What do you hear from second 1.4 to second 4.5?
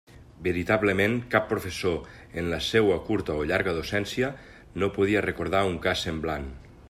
professor en la seua curta o llarga docència